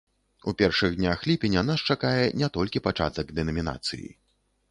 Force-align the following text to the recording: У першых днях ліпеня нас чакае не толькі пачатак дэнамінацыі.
У 0.51 0.53
першых 0.61 0.95
днях 1.01 1.19
ліпеня 1.31 1.63
нас 1.67 1.83
чакае 1.93 2.23
не 2.43 2.49
толькі 2.57 2.83
пачатак 2.87 3.27
дэнамінацыі. 3.41 4.09